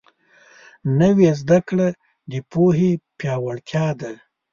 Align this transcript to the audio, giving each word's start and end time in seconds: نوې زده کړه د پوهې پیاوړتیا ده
نوې 0.99 1.29
زده 1.41 1.59
کړه 1.67 1.87
د 2.31 2.33
پوهې 2.51 2.91
پیاوړتیا 3.17 3.87
ده 3.99 4.11